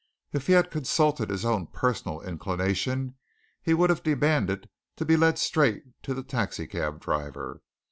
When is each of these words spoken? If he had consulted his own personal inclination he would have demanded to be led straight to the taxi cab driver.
If 0.33 0.47
he 0.47 0.53
had 0.53 0.71
consulted 0.71 1.29
his 1.29 1.45
own 1.45 1.67
personal 1.67 2.21
inclination 2.21 3.17
he 3.61 3.75
would 3.75 3.91
have 3.91 4.01
demanded 4.01 4.67
to 4.95 5.05
be 5.05 5.15
led 5.15 5.37
straight 5.37 5.83
to 6.01 6.15
the 6.15 6.23
taxi 6.23 6.65
cab 6.65 6.99
driver. 6.99 7.61